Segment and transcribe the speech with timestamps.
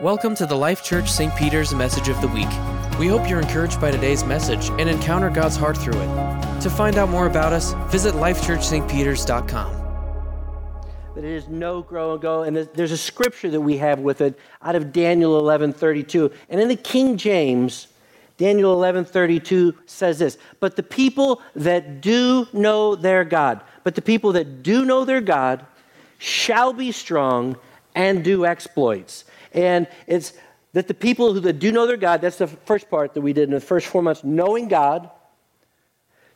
[0.00, 1.34] Welcome to the Life Church St.
[1.34, 2.46] Peter's Message of the Week.
[3.00, 6.60] We hope you're encouraged by today's message and encounter God's heart through it.
[6.60, 9.72] To find out more about us, visit lifechurchstpeters.com.
[11.16, 12.44] That it is know grow and go.
[12.44, 16.30] And there's a scripture that we have with it out of Daniel 11:32.
[16.48, 17.88] And in the King James,
[18.36, 24.30] Daniel 11:32 says this, "But the people that do know their God, but the people
[24.34, 25.66] that do know their God
[26.18, 27.56] shall be strong
[27.96, 29.24] and do exploits."
[29.58, 30.34] And it's
[30.72, 33.48] that the people who do know their God, that's the first part that we did
[33.48, 35.10] in the first four months, knowing God,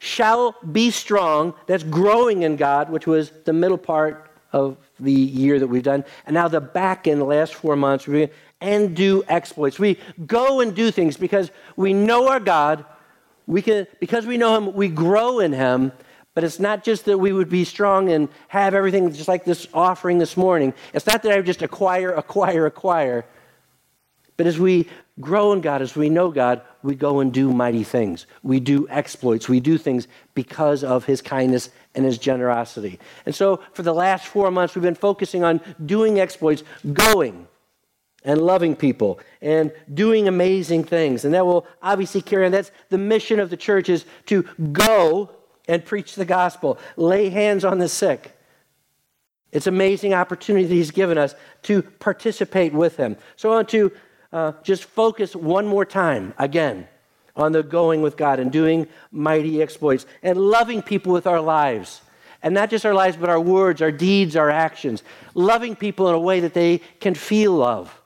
[0.00, 1.54] shall be strong.
[1.68, 6.04] That's growing in God, which was the middle part of the year that we've done.
[6.26, 8.08] And now the back in the last four months,
[8.60, 9.78] and do exploits.
[9.78, 12.84] We go and do things because we know our God.
[13.46, 15.92] We can, because we know Him, we grow in Him.
[16.34, 19.66] But it's not just that we would be strong and have everything just like this
[19.74, 20.72] offering this morning.
[20.94, 23.26] It's not that I would just acquire, acquire, acquire.
[24.38, 24.88] But as we
[25.20, 28.26] grow in God, as we know God, we go and do mighty things.
[28.42, 29.48] We do exploits.
[29.48, 32.98] We do things because of His kindness and His generosity.
[33.26, 37.46] And so for the last four months, we've been focusing on doing exploits, going
[38.24, 41.24] and loving people and doing amazing things.
[41.24, 42.52] And that will obviously carry on.
[42.52, 45.30] That's the mission of the church is to go
[45.68, 48.36] and preach the gospel, lay hands on the sick.
[49.52, 53.16] It's amazing opportunity he's given us to participate with him.
[53.36, 53.92] So I want to
[54.32, 56.88] uh, just focus one more time again
[57.36, 62.00] on the going with God and doing mighty exploits and loving people with our lives.
[62.42, 65.02] And not just our lives, but our words, our deeds, our actions.
[65.34, 68.01] Loving people in a way that they can feel love.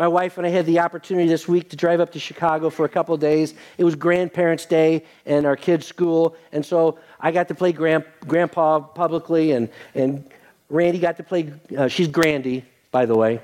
[0.00, 2.86] My wife and I had the opportunity this week to drive up to Chicago for
[2.86, 3.52] a couple days.
[3.76, 8.04] It was Grandparents' Day in our kids' school, and so I got to play grand,
[8.26, 10.24] Grandpa publicly, and, and
[10.70, 13.42] Randy got to play, uh, she's Grandy, by the way.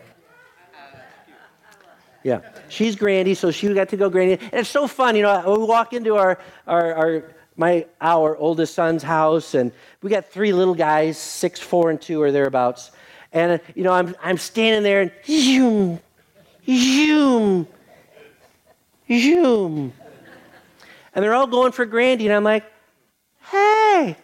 [2.22, 2.40] Yeah,
[2.70, 4.42] she's Grandy, so she got to go Grandy.
[4.42, 5.58] And it's so fun, you know.
[5.58, 10.54] We walk into our, our, our my our oldest son's house, and we got three
[10.54, 12.92] little guys, six, four, and two, or thereabouts.
[13.30, 16.00] And you know, I'm I'm standing there, and
[16.68, 17.66] zoom,
[19.10, 19.92] zoom.
[21.14, 22.64] And they're all going for Grandy, and I'm like,
[23.50, 24.16] hey,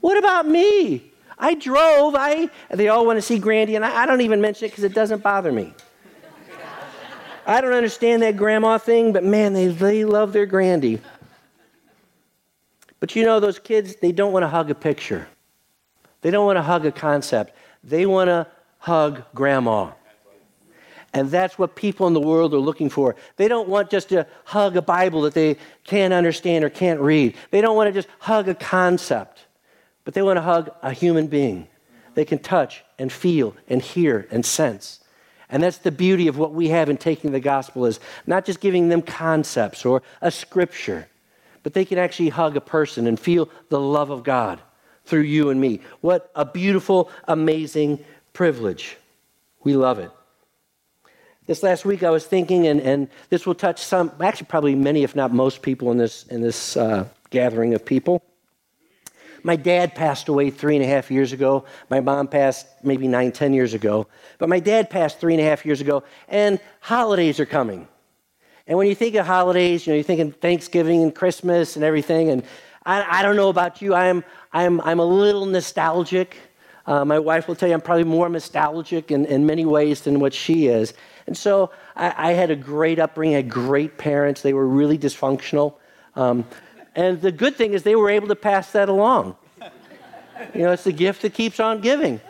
[0.00, 1.10] what about me?
[1.38, 4.66] I drove, I, they all want to see Grandy, and I, I don't even mention
[4.66, 5.72] it because it doesn't bother me.
[7.46, 11.00] I don't understand that grandma thing, but man, they, they love their Grandy.
[13.00, 15.28] But you know, those kids, they don't want to hug a picture.
[16.22, 17.54] They don't want to hug a concept.
[17.82, 18.46] They want to
[18.78, 19.90] hug grandma.
[21.14, 23.14] And that's what people in the world are looking for.
[23.36, 27.36] They don't want just to hug a Bible that they can't understand or can't read.
[27.52, 29.46] They don't want to just hug a concept,
[30.04, 31.68] but they want to hug a human being.
[32.14, 35.00] They can touch and feel and hear and sense.
[35.48, 38.58] And that's the beauty of what we have in taking the gospel is not just
[38.58, 41.06] giving them concepts or a scripture,
[41.62, 44.60] but they can actually hug a person and feel the love of God
[45.04, 45.80] through you and me.
[46.00, 48.96] What a beautiful, amazing privilege.
[49.62, 50.10] We love it.
[51.46, 55.02] This last week I was thinking, and, and this will touch some, actually, probably many,
[55.02, 58.22] if not most people in this, in this uh, gathering of people.
[59.42, 61.66] My dad passed away three and a half years ago.
[61.90, 64.06] My mom passed maybe nine, ten years ago.
[64.38, 67.88] But my dad passed three and a half years ago, and holidays are coming.
[68.66, 72.30] And when you think of holidays, you know, you're thinking Thanksgiving and Christmas and everything.
[72.30, 72.42] And
[72.86, 76.38] I, I don't know about you, I'm, I'm, I'm a little nostalgic.
[76.86, 80.20] Uh, my wife will tell you I'm probably more nostalgic in, in many ways than
[80.20, 80.94] what she is.
[81.26, 84.42] And so I, I had a great upbringing, I had great parents.
[84.42, 85.74] They were really dysfunctional.
[86.16, 86.44] Um,
[86.94, 89.36] and the good thing is they were able to pass that along.
[90.54, 92.20] You know, it's the gift that keeps on giving.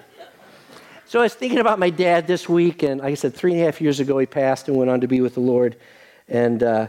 [1.06, 3.60] So I was thinking about my dad this week, and like I said, three and
[3.60, 5.76] a half years ago he passed and went on to be with the Lord.
[6.28, 6.88] And uh,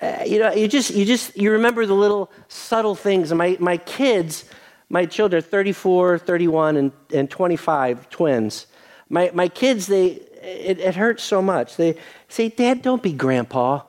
[0.00, 3.32] uh you know, you just you just you remember the little subtle things.
[3.32, 4.44] My my kids,
[4.88, 8.66] my children, 34, 31, and, and 25, twins.
[9.08, 11.76] My my kids, they it, it hurts so much.
[11.76, 11.96] They
[12.28, 13.82] say, Dad, don't be grandpa.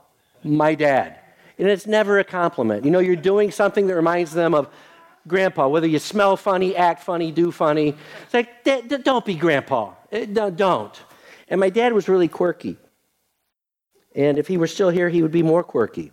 [0.43, 1.19] My dad.
[1.57, 2.85] And it's never a compliment.
[2.85, 4.67] You know, you're doing something that reminds them of
[5.27, 7.95] grandpa, whether you smell funny, act funny, do funny.
[8.23, 8.63] It's like,
[9.03, 9.93] don't be grandpa.
[10.11, 10.99] Eh, don't.
[11.47, 12.77] And my dad was really quirky.
[14.15, 16.11] And if he were still here, he would be more quirky.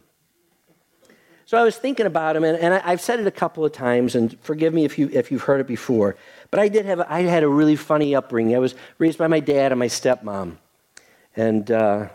[1.49, 3.73] So I was thinking about him, and, and I, have said it a couple of
[3.73, 6.15] times, and forgive me if, you, if you've heard it before.
[6.51, 8.55] But I did have, I had a really funny upbringing.
[8.55, 10.59] I was raised by my dad and my stepmom.
[11.37, 12.09] And uh,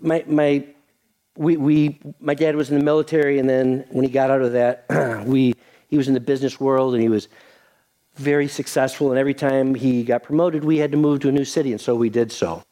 [0.00, 0.66] my, my,
[1.36, 4.54] we, we, my dad was in the military, and then when he got out of
[4.54, 4.86] that,
[5.24, 5.54] we,
[5.86, 7.28] he was in the business world, and he was
[8.16, 9.10] very successful.
[9.10, 11.80] And every time he got promoted, we had to move to a new city, and
[11.80, 12.64] so we did so.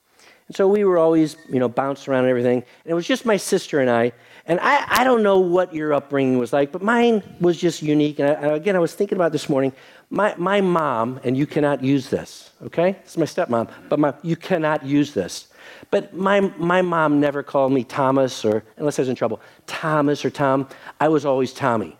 [0.49, 2.57] And so we were always, you know, bounced around and everything.
[2.57, 4.11] And it was just my sister and I.
[4.45, 8.19] And I, I don't know what your upbringing was like, but mine was just unique.
[8.19, 9.73] And I, again, I was thinking about this morning.
[10.09, 12.91] My, my mom, and you cannot use this, okay?
[13.03, 15.49] It's my stepmom, but my, you cannot use this.
[15.91, 20.25] But my, my mom never called me Thomas, or unless I was in trouble, Thomas
[20.25, 20.67] or Tom.
[20.99, 21.95] I was always Tommy.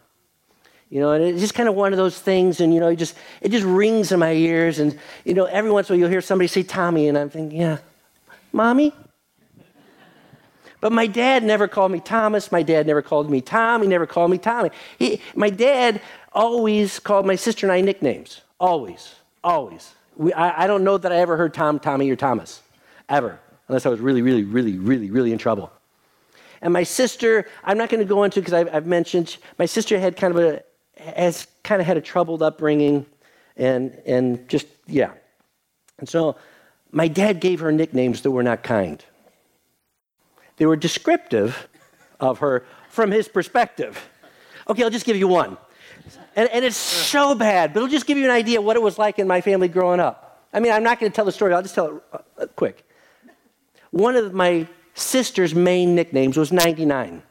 [0.89, 2.95] You know, and it's just kind of one of those things, and you know, it
[2.95, 5.99] just it just rings in my ears, and you know, every once in a while
[5.99, 7.77] you'll hear somebody say Tommy, and I'm thinking, yeah,
[8.51, 8.91] mommy.
[10.81, 12.51] But my dad never called me Thomas.
[12.51, 13.81] My dad never called me Tom.
[13.81, 14.69] He never called me Tommy.
[14.97, 16.01] He, my dad
[16.33, 18.41] always called my sister and I nicknames.
[18.59, 19.93] Always, always.
[20.15, 22.61] We, I, I don't know that I ever heard Tom, Tommy, or Thomas,
[23.07, 25.71] ever, unless I was really, really, really, really, really in trouble.
[26.61, 29.99] And my sister, I'm not going to go into because I've, I've mentioned my sister
[29.99, 30.63] had kind of a
[30.99, 33.05] has kind of had a troubled upbringing
[33.55, 35.11] and, and just, yeah.
[35.97, 36.35] And so
[36.91, 39.03] my dad gave her nicknames that were not kind.
[40.59, 41.67] They were descriptive
[42.19, 44.07] of her from his perspective.
[44.67, 45.57] Okay, I'll just give you one.
[46.35, 48.99] And, and it's so bad, but it'll just give you an idea what it was
[48.99, 50.45] like in my family growing up.
[50.53, 52.87] I mean, I'm not going to tell the story, I'll just tell it uh, quick.
[53.91, 57.23] One of my sister's main nicknames was 99.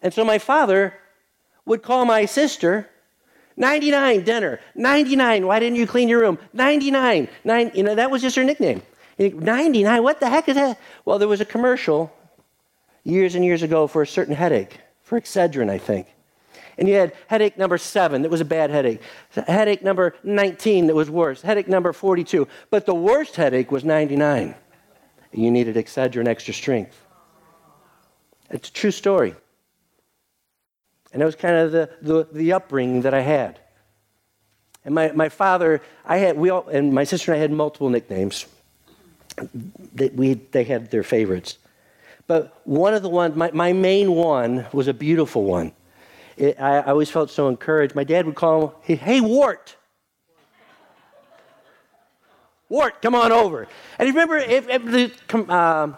[0.00, 0.94] And so my father
[1.66, 2.88] would call my sister
[3.56, 8.20] 99 dinner 99 why didn't you clean your room 99 nine, you know that was
[8.20, 8.82] just her nickname
[9.18, 10.78] 99 what the heck is that?
[11.04, 12.12] Well there was a commercial
[13.02, 16.08] years and years ago for a certain headache for excedrin i think.
[16.76, 19.00] And you had headache number seven that was a bad headache
[19.46, 24.54] headache number 19 that was worse headache number 42 but the worst headache was 99
[25.34, 27.00] you needed excedrin extra strength.
[28.50, 29.34] It's a true story.
[31.12, 33.58] And that was kind of the, the, the upbringing that I had.
[34.84, 37.88] And my, my father, I had, we all, and my sister and I had multiple
[37.88, 38.46] nicknames.
[39.94, 41.58] They, we, they had their favorites.
[42.26, 45.72] But one of the ones, my, my main one was a beautiful one.
[46.36, 47.94] It, I, I, always felt so encouraged.
[47.94, 49.76] My dad would call him, hey, Wart.
[52.68, 53.68] Wart, come on over.
[53.98, 55.92] And you remember if, if the, uh,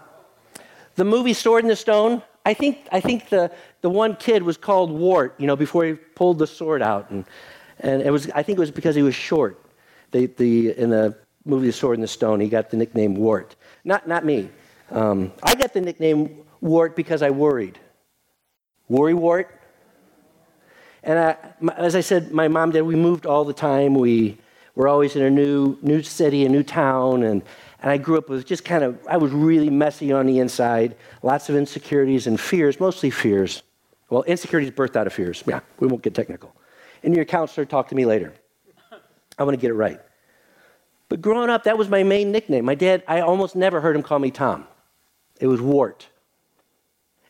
[0.97, 2.23] the movie Sword in the Stone?
[2.44, 3.50] I think, I think the,
[3.81, 7.11] the one kid was called Wart, you know, before he pulled the sword out.
[7.11, 7.25] And,
[7.81, 9.61] and it was, I think it was because he was short.
[10.12, 13.56] The, the, in the movie The Sword in the Stone, he got the nickname Wart.
[13.84, 14.50] Not, not me.
[14.90, 17.78] Um, I got the nickname Wart because I worried.
[18.88, 19.52] Worry Wart?
[21.02, 21.37] And I,
[21.76, 23.94] as I said, my mom did, we moved all the time.
[23.94, 24.38] We
[24.75, 27.43] were always in a new, new city, a new town, and
[27.87, 30.96] and I grew up with just kind of, I was really messy on the inside,
[31.22, 33.62] lots of insecurities and fears, mostly fears.
[34.08, 35.42] Well, insecurities birthed out of fears.
[35.46, 36.54] Yeah, we won't get technical.
[37.02, 38.32] And your counselor, talk to me later.
[39.38, 40.00] I want to get it right.
[41.08, 42.64] But growing up, that was my main nickname.
[42.64, 44.67] My dad, I almost never heard him call me Tom.
[45.41, 46.08] It was Wart.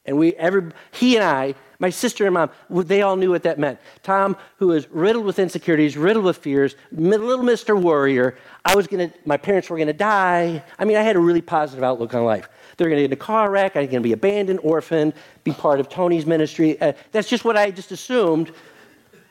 [0.06, 3.58] And we, every, he and I, my sister and mom, they all knew what that
[3.58, 3.78] meant.
[4.02, 7.80] Tom, who was riddled with insecurities, riddled with fears, little Mr.
[7.80, 8.38] Worrier.
[8.64, 10.62] I was gonna, my parents were gonna die.
[10.78, 12.48] I mean, I had a really positive outlook on life.
[12.76, 13.76] They're gonna get in a car wreck.
[13.76, 15.12] I'm gonna be abandoned, orphaned,
[15.44, 16.80] be part of Tony's ministry.
[16.80, 18.52] Uh, that's just what I just assumed.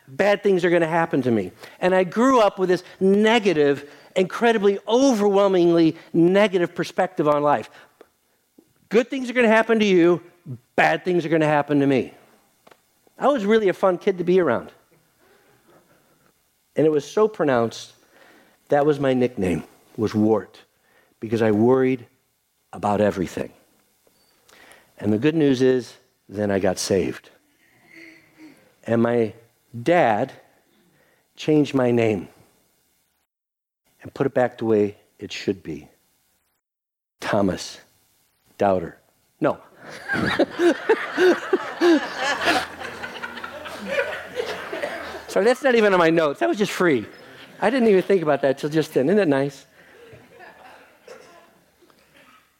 [0.07, 1.51] Bad things are gonna happen to me.
[1.79, 7.69] And I grew up with this negative, incredibly, overwhelmingly negative perspective on life.
[8.89, 10.21] Good things are gonna happen to you,
[10.75, 12.13] bad things are going to happen to me.
[13.17, 14.71] I was really a fun kid to be around.
[16.75, 17.93] And it was so pronounced,
[18.69, 19.63] that was my nickname,
[19.95, 20.62] was Wart,
[21.19, 22.05] because I worried
[22.74, 23.53] about everything.
[24.97, 25.95] And the good news is,
[26.27, 27.29] then I got saved.
[28.83, 29.33] And my
[29.84, 30.32] dad
[31.36, 32.27] change my name
[34.01, 35.88] and put it back the way it should be
[37.20, 37.79] Thomas
[38.58, 38.98] Doubter.
[39.39, 39.60] No,
[45.27, 46.39] so that's not even on my notes.
[46.39, 47.05] That was just free.
[47.62, 49.05] I didn't even think about that till just then.
[49.08, 49.65] Isn't that nice?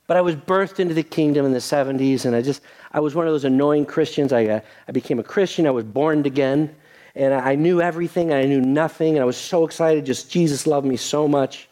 [0.08, 3.16] But I was birthed into the kingdom in the 70s, and I just, I was
[3.16, 4.32] one of those annoying Christians.
[4.32, 5.66] I, uh, I became a Christian.
[5.66, 6.76] I was born again,
[7.16, 10.06] and I knew everything, and I knew nothing, and I was so excited.
[10.06, 11.70] Just Jesus loved me so much.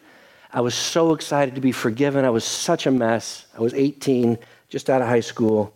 [0.54, 2.26] I was so excited to be forgiven.
[2.26, 3.48] I was such a mess.
[3.58, 4.38] I was 18
[4.70, 5.74] just out of high school.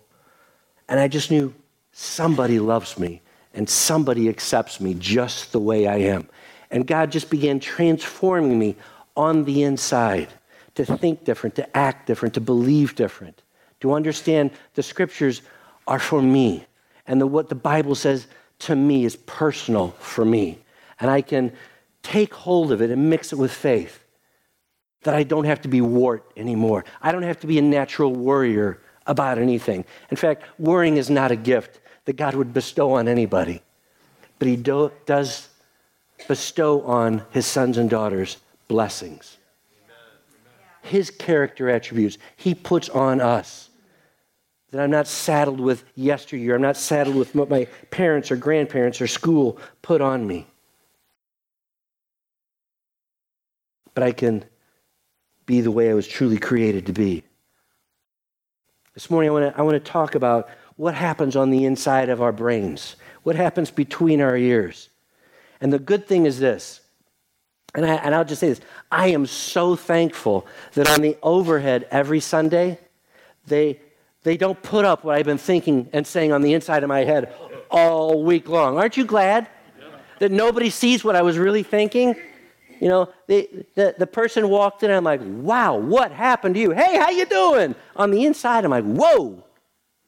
[0.88, 1.54] And I just knew
[1.92, 3.22] somebody loves me
[3.54, 6.30] and somebody accepts me just the way I am.
[6.70, 8.76] And God just began transforming me
[9.16, 10.30] on the inside
[10.76, 13.42] to think different, to act different, to believe different,
[13.80, 15.42] to understand the scriptures
[15.88, 16.66] are for me.
[17.08, 18.28] And the, what the Bible says
[18.60, 20.60] to me is personal for me.
[21.00, 21.54] And I can
[22.04, 24.04] take hold of it and mix it with faith
[25.04, 26.84] that I don't have to be wart anymore.
[27.02, 29.86] I don't have to be a natural worrier about anything.
[30.10, 33.62] In fact, worrying is not a gift that God would bestow on anybody,
[34.40, 35.50] but He do, does
[36.28, 38.38] bestow on His sons and daughters
[38.68, 39.38] blessings.
[40.82, 43.67] His character attributes He puts on us.
[44.72, 46.56] That I'm not saddled with yesteryear.
[46.56, 50.46] I'm not saddled with what my parents or grandparents or school put on me.
[53.94, 54.44] But I can
[55.46, 57.24] be the way I was truly created to be.
[58.94, 62.32] This morning, I want to I talk about what happens on the inside of our
[62.32, 64.90] brains, what happens between our ears.
[65.62, 66.82] And the good thing is this,
[67.74, 71.88] and, I, and I'll just say this I am so thankful that on the overhead
[71.92, 72.80] every Sunday,
[73.46, 73.80] they,
[74.28, 77.06] they don't put up what I've been thinking and saying on the inside of my
[77.06, 77.34] head
[77.72, 78.78] all week long.
[78.78, 79.48] Aren't you glad
[80.20, 82.14] that nobody sees what I was really thinking?
[82.82, 86.62] You know, the, the, the person walked in, and I'm like, wow, what happened to
[86.62, 86.72] you?
[86.72, 87.74] Hey, how you doing?
[87.96, 89.44] On the inside, I'm like, whoa,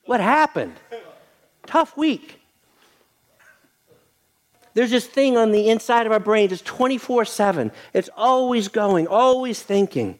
[0.05, 0.75] what happened?
[1.65, 2.41] Tough week.
[4.73, 7.71] There's this thing on the inside of our brains, it's 24 7.
[7.93, 10.19] It's always going, always thinking.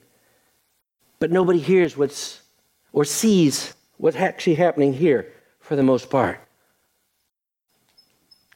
[1.20, 2.42] But nobody hears what's
[2.94, 6.40] or sees what's actually happening here for the most part.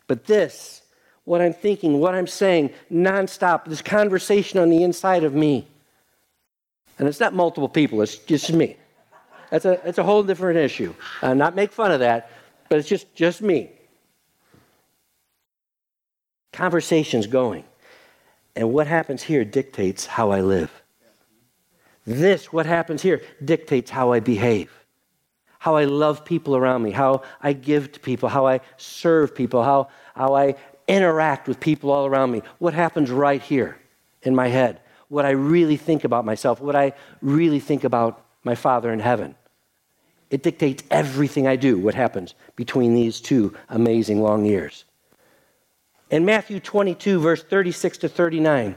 [0.08, 0.84] But this
[1.26, 5.68] what I'm thinking, what I'm saying, nonstop, this conversation on the inside of me.
[7.00, 8.78] And it's not multiple people, it's just me.
[9.50, 10.94] That's a, that's a whole different issue.
[11.22, 12.32] Uh, not make fun of that,
[12.70, 13.72] but it's just, just me.
[16.52, 17.64] Conversations going.
[18.56, 20.72] And what happens here dictates how I live.
[22.06, 24.72] This, what happens here, dictates how I behave,
[25.64, 29.64] how I love people around me, how I give to people, how I serve people,
[29.64, 30.56] how, how I
[30.90, 33.78] interact with people all around me, what happens right here
[34.24, 36.92] in my head, what I really think about myself, what I
[37.22, 39.36] really think about my Father in heaven.
[40.30, 44.84] It dictates everything I do, what happens between these two amazing long years.
[46.10, 48.76] In Matthew 22, verse 36 to 39,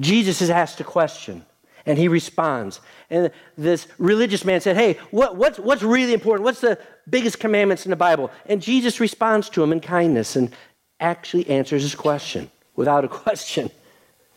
[0.00, 1.46] Jesus is asked a question
[1.88, 2.80] and he responds.
[3.08, 6.44] And this religious man said, Hey, what, what's, what's really important?
[6.44, 6.78] What's the
[7.08, 8.30] biggest commandments in the Bible?
[8.44, 10.54] And Jesus responds to him in kindness and
[11.00, 13.70] actually answers his question without a question.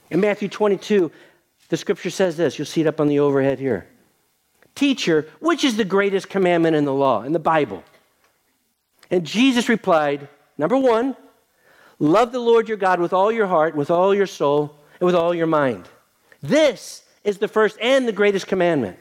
[0.10, 1.12] In Matthew 22,
[1.68, 2.58] the scripture says this.
[2.58, 3.86] You'll see it up on the overhead here.
[4.74, 7.84] Teacher, which is the greatest commandment in the law, in the Bible?
[9.10, 11.18] And Jesus replied, Number one,
[12.00, 15.16] love the Lord your God with all your heart, with all your soul, and with
[15.16, 15.90] all your mind.
[16.42, 18.98] This is the first and the greatest commandment.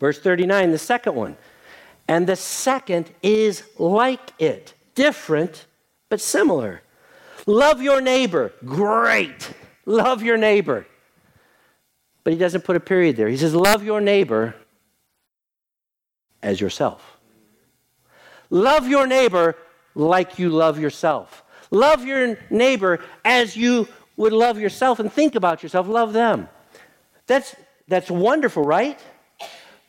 [0.00, 1.36] Verse 39, the second one.
[2.06, 5.66] And the second is like it, different
[6.08, 6.82] but similar.
[7.46, 8.52] Love your neighbor.
[8.64, 9.52] Great.
[9.84, 10.86] Love your neighbor.
[12.24, 13.28] But he doesn't put a period there.
[13.28, 14.54] He says, Love your neighbor
[16.42, 17.18] as yourself.
[18.50, 19.56] Love your neighbor
[19.94, 21.44] like you love yourself.
[21.70, 23.88] Love your neighbor as you
[24.18, 26.48] would love yourself and think about yourself, love them.
[27.26, 27.56] That's,
[27.86, 28.98] that's wonderful, right?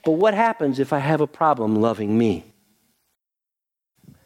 [0.05, 2.45] But what happens if I have a problem loving me?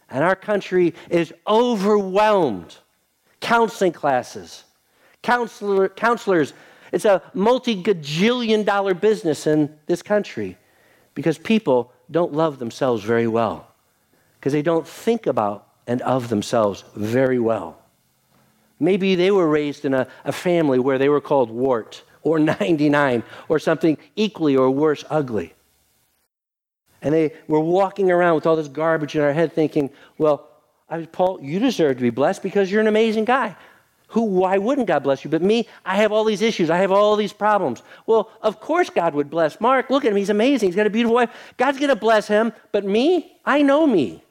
[0.10, 2.76] And our country is overwhelmed.
[3.40, 4.64] Counseling classes,
[5.22, 6.54] counselor, counselors.
[6.92, 10.58] It's a multi gajillion dollar business in this country
[11.14, 13.68] because people don't love themselves very well,
[14.40, 17.83] because they don't think about and of themselves very well.
[18.80, 23.24] Maybe they were raised in a, a family where they were called wart or 99
[23.50, 25.54] or something equally or worse ugly.
[27.02, 30.48] And they were walking around with all this garbage in our head thinking, well,
[30.90, 33.56] I, Paul, you deserve to be blessed because you're an amazing guy.
[34.14, 35.32] Who, why wouldn't God bless you?
[35.32, 36.70] But me, I have all these issues.
[36.70, 37.82] I have all these problems.
[38.06, 39.90] Well, of course God would bless Mark.
[39.90, 40.18] Look at him.
[40.18, 40.70] He's amazing.
[40.70, 41.32] He's got a beautiful wife.
[41.58, 42.54] God's going to bless him.
[42.72, 44.24] But me, I know me.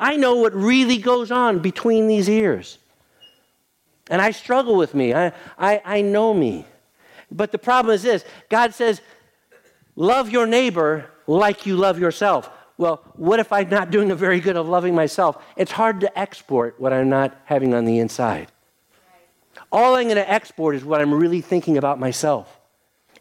[0.00, 2.78] I know what really goes on between these ears.
[4.10, 5.14] And I struggle with me.
[5.14, 6.66] I, I, I know me.
[7.30, 9.00] But the problem is this God says,
[9.96, 12.50] love your neighbor like you love yourself.
[12.78, 15.42] Well, what if I'm not doing a very good of loving myself?
[15.56, 18.52] It's hard to export what I'm not having on the inside.
[19.72, 22.58] All I'm going to export is what I'm really thinking about myself.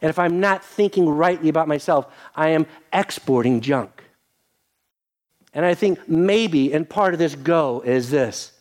[0.02, 4.04] And if I'm not thinking rightly about myself, I am exporting junk.
[5.54, 8.52] And I think maybe, and part of this go is this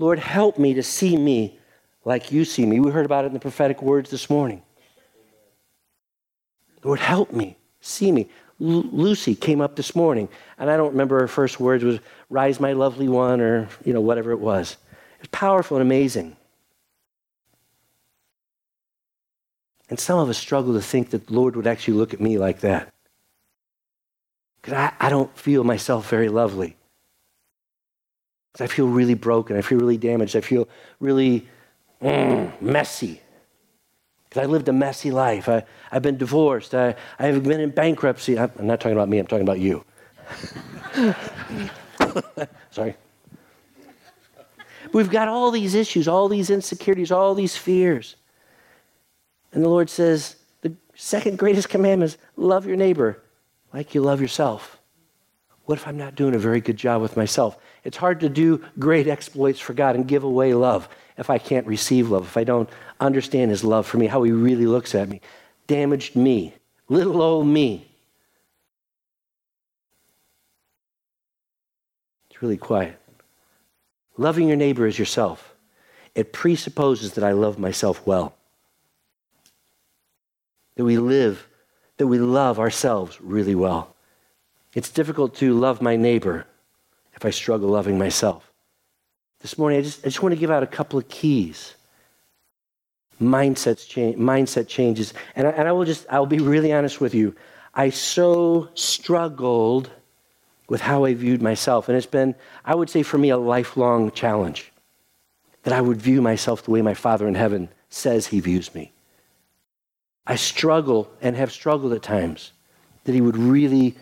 [0.00, 1.58] Lord, help me to see me
[2.06, 2.80] like you see me.
[2.80, 4.62] We heard about it in the prophetic words this morning.
[6.82, 8.30] Lord, help me, see me.
[8.62, 11.98] L- Lucy came up this morning, and I don't remember her first words was
[12.30, 14.78] "Rise, my lovely one," or you know whatever it was.
[15.16, 16.34] It was powerful and amazing.
[19.90, 22.38] And some of us struggle to think that the Lord would actually look at me
[22.38, 22.88] like that.
[24.62, 26.76] Because I, I don't feel myself very lovely.
[28.58, 29.56] I feel really broken.
[29.56, 30.34] I feel really damaged.
[30.34, 31.46] I feel really
[32.02, 33.20] mm, messy.
[34.28, 35.48] Because I lived a messy life.
[35.48, 36.74] I, I've been divorced.
[36.74, 38.38] I, I've been in bankruptcy.
[38.38, 39.84] I'm not talking about me, I'm talking about you.
[42.70, 42.96] Sorry.
[44.92, 48.16] We've got all these issues, all these insecurities, all these fears.
[49.52, 53.22] And the Lord says, the second greatest commandment is love your neighbor
[53.72, 54.79] like you love yourself.
[55.70, 57.56] What if I'm not doing a very good job with myself?
[57.84, 61.64] It's hard to do great exploits for God and give away love if I can't
[61.64, 65.08] receive love, if I don't understand His love for me, how He really looks at
[65.08, 65.20] me.
[65.68, 66.54] Damaged me,
[66.88, 67.88] little old me.
[72.30, 72.98] It's really quiet.
[74.16, 75.54] Loving your neighbor as yourself,
[76.16, 78.34] it presupposes that I love myself well.
[80.74, 81.46] That we live,
[81.98, 83.94] that we love ourselves really well.
[84.74, 86.46] It's difficult to love my neighbor
[87.14, 88.50] if I struggle loving myself.
[89.40, 91.74] This morning, I just, I just want to give out a couple of keys.
[93.20, 95.12] Mindsets change, mindset changes.
[95.34, 97.34] And I, and I will just, I'll be really honest with you.
[97.74, 99.90] I so struggled
[100.68, 101.88] with how I viewed myself.
[101.88, 102.34] And it's been,
[102.64, 104.72] I would say for me, a lifelong challenge
[105.64, 108.92] that I would view myself the way my Father in heaven says he views me.
[110.26, 112.52] I struggle and have struggled at times
[113.04, 113.96] that he would really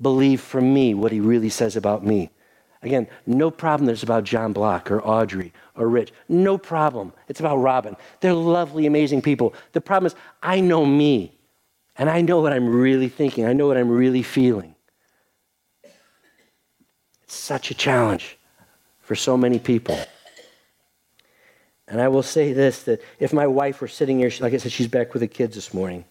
[0.00, 2.30] believe from me what he really says about me.
[2.82, 6.12] Again, no problem it's about John Block or Audrey or Rich.
[6.28, 7.12] No problem.
[7.28, 7.96] It's about Robin.
[8.20, 9.54] They're lovely, amazing people.
[9.72, 11.38] The problem is, I know me,
[11.96, 13.46] and I know what I'm really thinking.
[13.46, 14.74] I know what I'm really feeling.
[17.22, 18.36] It's such a challenge
[19.00, 19.98] for so many people.
[21.88, 24.72] And I will say this that if my wife were sitting here, like I said,
[24.72, 26.04] she's back with the kids this morning,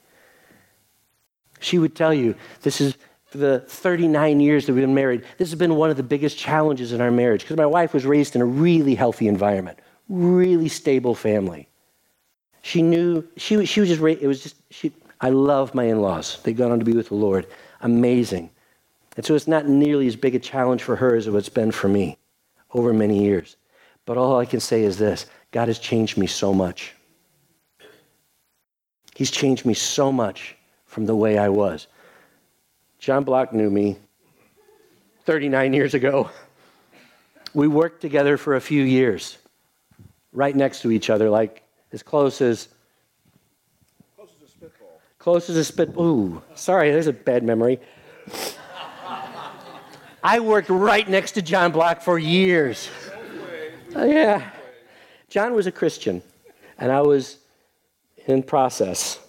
[1.59, 2.95] she would tell you this is
[3.37, 6.93] the 39 years that we've been married, this has been one of the biggest challenges
[6.93, 11.15] in our marriage because my wife was raised in a really healthy environment, really stable
[11.15, 11.67] family.
[12.61, 16.41] She knew, she, she was just, it was just, she, I love my in laws.
[16.43, 17.47] They've gone on to be with the Lord.
[17.81, 18.49] Amazing.
[19.15, 21.87] And so it's not nearly as big a challenge for her as it's been for
[21.87, 22.17] me
[22.73, 23.57] over many years.
[24.05, 26.93] But all I can say is this God has changed me so much.
[29.15, 31.87] He's changed me so much from the way I was.
[33.03, 33.97] John Block knew me
[35.25, 36.29] 39 years ago.
[37.53, 39.37] We worked together for a few years,
[40.31, 42.69] right next to each other, like as close as.
[44.15, 45.01] Close as a spitball.
[45.19, 45.89] Close as a spit.
[45.97, 47.81] Ooh, sorry, there's a bad memory.
[50.23, 52.89] I worked right next to John Block for years.
[53.93, 54.49] Uh, yeah.
[55.27, 56.23] John was a Christian,
[56.77, 57.39] and I was
[58.27, 59.19] in process.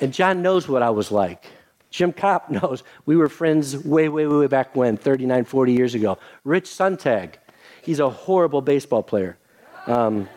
[0.00, 1.50] And John knows what I was like.
[1.90, 6.18] Jim Kopp knows we were friends way, way, way back when, 39, 40 years ago.
[6.44, 7.34] Rich Suntag,
[7.82, 9.36] he's a horrible baseball player.
[9.86, 10.28] Um,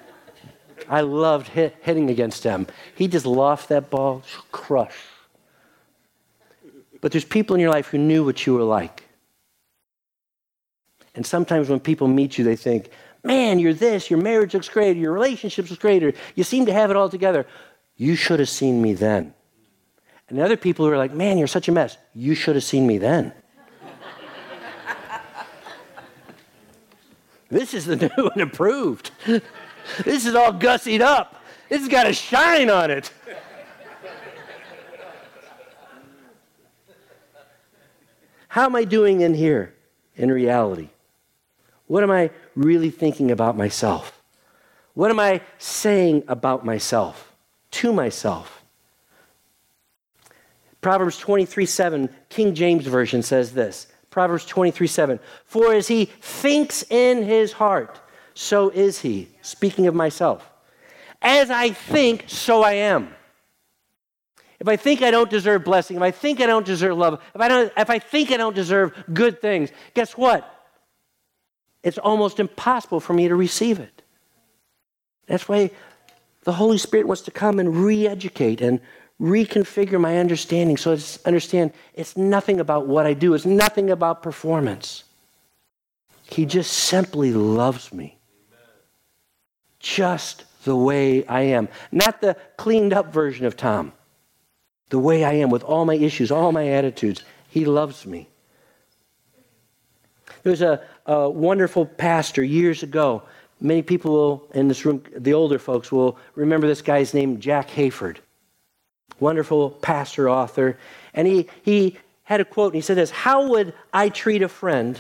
[0.88, 2.68] I loved hit, hitting against him.
[2.96, 4.96] He just lost that ball, crush.
[7.02, 9.04] But there's people in your life who knew what you were like.
[11.16, 12.90] And sometimes when people meet you, they think,
[13.24, 16.74] man, you're this, your marriage looks great, your relationships look great, or you seem to
[16.74, 17.46] have it all together.
[17.96, 19.34] You should have seen me then.
[20.30, 21.98] And other people who are like, man, you're such a mess.
[22.14, 23.34] You should have seen me then.
[27.50, 29.12] this is the new and improved.
[29.26, 31.44] this is all gussied up.
[31.68, 33.12] This has got a shine on it.
[38.50, 39.76] How am I doing in here
[40.16, 40.90] in reality?
[41.86, 44.22] What am I really thinking about myself?
[44.94, 47.34] What am I saying about myself,
[47.72, 48.59] to myself?
[50.82, 55.20] Proverbs 23 7, King James Version says this Proverbs 23 7.
[55.46, 58.00] For as he thinks in his heart,
[58.34, 59.30] so is he.
[59.42, 60.50] Speaking of myself.
[61.22, 63.14] As I think, so I am.
[64.60, 67.42] If I think I don't deserve blessing, if I think I don't deserve love, if
[67.42, 70.54] I, don't, if I think I don't deserve good things, guess what?
[71.84, 74.02] It's almost impossible for me to receive it.
[75.28, 75.72] That's why
[76.44, 78.82] the Holy Spirit wants to come and re educate and
[79.20, 84.24] reconfigure my understanding so I understand it's nothing about what I do, it's nothing about
[84.24, 85.04] performance.
[86.24, 88.18] He just simply loves me.
[89.80, 91.70] Just the way I am.
[91.92, 93.94] Not the cleaned up version of Tom.
[94.90, 97.24] The way I am with all my issues, all my attitudes.
[97.50, 98.28] He loves me.
[100.44, 103.24] There was a, a wonderful pastor years ago
[103.62, 107.70] Many people will, in this room, the older folks will remember this guy's name, Jack
[107.70, 108.18] Hayford.
[109.20, 110.78] Wonderful pastor, author.
[111.14, 114.50] And he, he had a quote, and he said this How would I treat a
[114.50, 115.00] friend?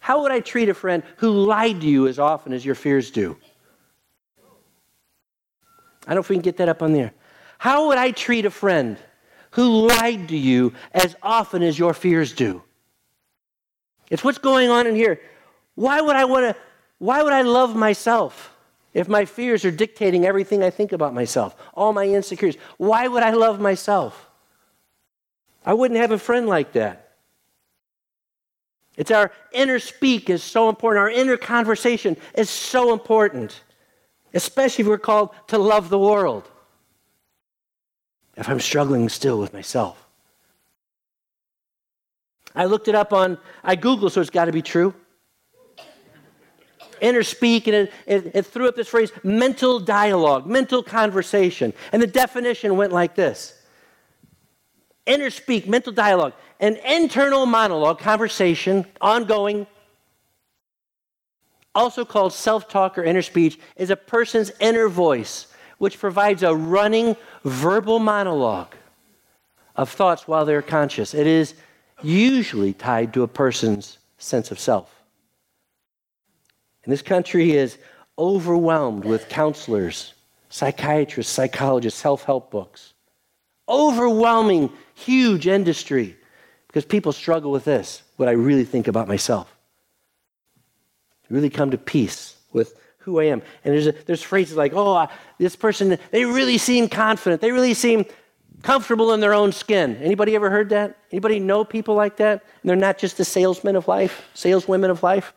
[0.00, 3.10] How would I treat a friend who lied to you as often as your fears
[3.10, 3.36] do?
[6.06, 7.12] I don't know if we can get that up on there.
[7.58, 8.96] How would I treat a friend
[9.52, 12.62] who lied to you as often as your fears do?
[14.08, 15.20] It's what's going on in here.
[15.74, 16.62] Why would I want to
[16.98, 18.54] why would I love myself
[18.92, 22.60] if my fears are dictating everything I think about myself, all my insecurities?
[22.76, 24.28] Why would I love myself?
[25.64, 27.10] I wouldn't have a friend like that.
[28.96, 31.00] It's our inner speak is so important.
[31.00, 33.62] Our inner conversation is so important,
[34.34, 36.50] especially if we're called to love the world.
[38.36, 40.06] If I'm struggling still with myself,
[42.54, 44.94] I looked it up on, I Googled, so it's got to be true
[47.00, 51.72] inner speak, and it, it, it threw up this phrase mental dialogue, mental conversation.
[51.92, 53.54] And the definition went like this
[55.06, 59.66] inner speak, mental dialogue, an internal monologue, conversation, ongoing,
[61.74, 65.46] also called self talk or inner speech, is a person's inner voice,
[65.78, 68.74] which provides a running verbal monologue
[69.76, 71.14] of thoughts while they're conscious.
[71.14, 71.54] It is
[72.02, 74.99] usually tied to a person's sense of self.
[76.84, 77.78] And this country is
[78.18, 80.14] overwhelmed with counselors,
[80.48, 82.94] psychiatrists, psychologists, self help books.
[83.68, 86.16] Overwhelming, huge industry
[86.66, 89.56] because people struggle with this what I really think about myself.
[91.28, 93.42] Really come to peace with who I am.
[93.64, 95.06] And there's, a, there's phrases like, oh,
[95.38, 97.40] this person, they really seem confident.
[97.40, 98.04] They really seem
[98.62, 99.96] comfortable in their own skin.
[99.96, 100.98] Anybody ever heard that?
[101.12, 102.44] Anybody know people like that?
[102.62, 105.32] And they're not just the salesmen of life, saleswomen of life?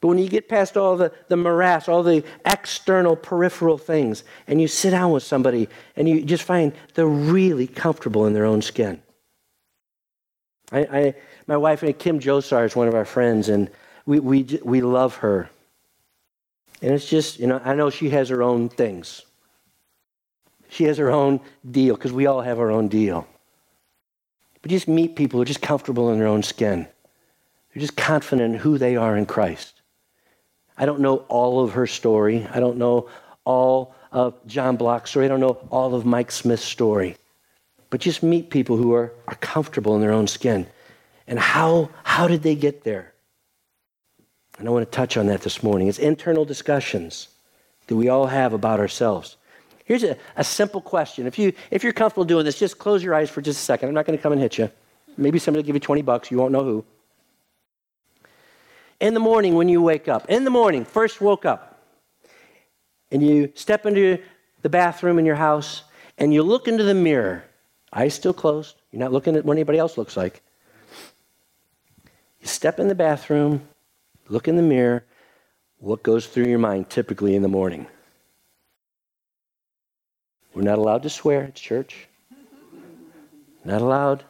[0.00, 4.60] But when you get past all the, the morass, all the external peripheral things, and
[4.60, 8.62] you sit down with somebody and you just find they're really comfortable in their own
[8.62, 9.02] skin.
[10.70, 11.14] I, I
[11.46, 13.70] my wife, Kim Josar, is one of our friends, and
[14.04, 15.48] we, we, we love her.
[16.82, 19.22] And it's just, you know, I know she has her own things.
[20.68, 23.26] She has her own deal, because we all have our own deal.
[24.60, 26.86] But just meet people who are just comfortable in their own skin.
[27.72, 29.77] They're just confident in who they are in Christ.
[30.78, 32.46] I don't know all of her story.
[32.52, 33.08] I don't know
[33.44, 35.26] all of John Block's story.
[35.26, 37.16] I don't know all of Mike Smith's story.
[37.90, 40.66] But just meet people who are, are comfortable in their own skin.
[41.26, 43.12] And how, how did they get there?
[44.58, 45.88] And I want to touch on that this morning.
[45.88, 47.28] It's internal discussions
[47.88, 49.36] that we all have about ourselves.
[49.84, 51.26] Here's a, a simple question.
[51.26, 53.88] If, you, if you're comfortable doing this, just close your eyes for just a second.
[53.88, 54.70] I'm not going to come and hit you.
[55.16, 56.30] Maybe somebody will give you 20 bucks.
[56.30, 56.84] You won't know who.
[59.00, 61.78] In the morning when you wake up, in the morning, first woke up,
[63.10, 64.18] and you step into
[64.62, 65.84] the bathroom in your house
[66.18, 67.44] and you look into the mirror,
[67.92, 70.42] eyes still closed, you're not looking at what anybody else looks like.
[72.40, 73.68] You step in the bathroom,
[74.28, 75.04] look in the mirror,
[75.78, 77.86] what goes through your mind typically in the morning?
[80.54, 82.08] We're not allowed to swear at church.
[83.64, 84.24] Not allowed.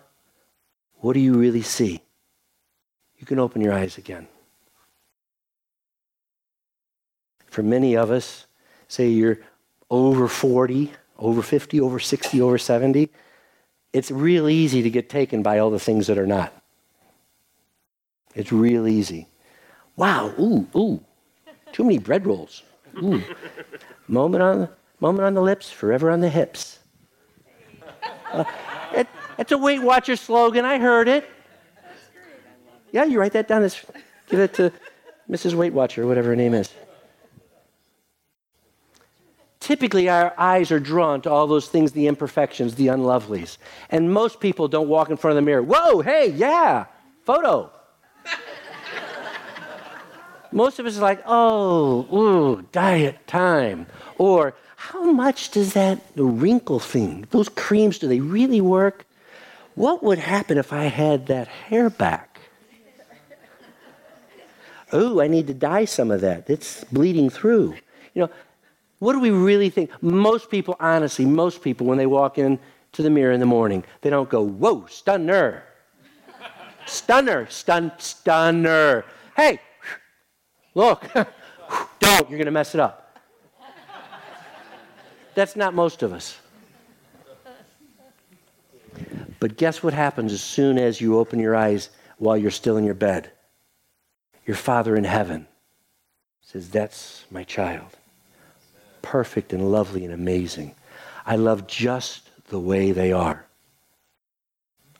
[0.97, 2.03] What do you really see?
[3.19, 4.29] You can open your eyes again.
[7.49, 8.47] For many of us,
[8.89, 9.39] say you're
[9.91, 13.11] over 40, over 50, over 60, over 70,
[13.93, 16.53] it's real easy to get taken by all the things that are not.
[18.35, 19.27] It's real easy.
[19.97, 21.01] Wow, ooh, ooh,
[21.73, 22.63] too many bread rolls.
[23.03, 23.23] Ooh.
[24.09, 26.79] moment, on the, moment on the lips, forever on the hips.
[28.33, 28.45] Uh,
[28.93, 29.09] it,
[29.39, 30.65] it's a Weight Watcher slogan.
[30.65, 31.29] I heard it.
[32.93, 33.63] Yeah, you write that down.
[34.29, 34.73] Give it to
[35.29, 35.55] Mrs.
[35.55, 36.71] Weight Watcher, whatever her name is
[39.69, 43.59] typically our eyes are drawn to all those things, the imperfections, the unlovelies.
[43.91, 46.87] And most people don't walk in front of the mirror, whoa, hey, yeah,
[47.27, 47.71] photo.
[50.53, 53.87] most of us are like, oh, ooh, diet time.
[54.17, 59.05] Or how much does that wrinkle thing, those creams, do they really work?
[59.75, 62.41] What would happen if I had that hair back?
[64.93, 66.49] Oh, I need to dye some of that.
[66.49, 67.75] It's bleeding through.
[68.15, 68.31] You know,
[68.99, 69.91] what do we really think?
[70.03, 72.59] Most people, honestly, most people, when they walk in
[72.93, 75.65] to the mirror in the morning, they don't go, whoa, stunner.
[76.87, 79.05] stunner, stun, stunner.
[79.37, 79.61] Hey,
[80.75, 83.17] look, don't, you're going to mess it up.
[85.35, 86.39] That's not most of us.
[89.41, 92.85] But guess what happens as soon as you open your eyes while you're still in
[92.85, 93.31] your bed?
[94.45, 95.47] Your Father in heaven
[96.41, 97.98] says, That's my child.
[99.03, 100.75] Perfect and lovely and amazing.
[101.27, 103.47] I love just the way they are.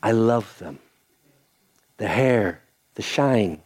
[0.03, 0.79] I love them.
[1.97, 2.61] The hair,
[2.95, 3.61] the shine,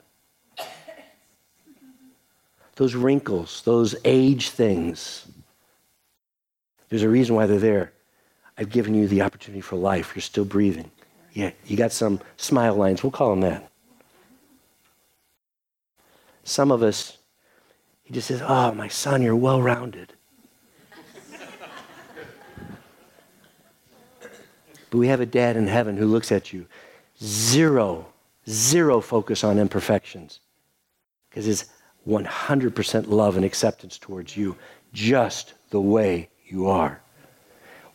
[2.76, 5.26] those wrinkles, those age things.
[6.88, 7.92] There's a reason why they're there.
[8.56, 10.12] I've given you the opportunity for life.
[10.14, 10.90] You're still breathing.
[11.32, 13.02] Yeah, you got some smile lines.
[13.02, 13.70] We'll call them that.
[16.44, 17.18] Some of us,
[18.02, 20.12] he just says, Oh, my son, you're well rounded.
[24.92, 26.66] But we have a dad in heaven who looks at you.
[27.18, 28.12] Zero,
[28.46, 30.40] zero focus on imperfections.
[31.31, 31.64] Because his
[32.07, 34.55] 100% love and acceptance towards you,
[34.92, 37.00] just the way you are.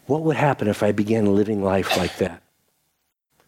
[0.08, 2.42] What would happen if I began living life like that?